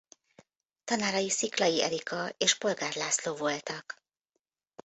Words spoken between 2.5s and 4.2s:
Polgár László voltak.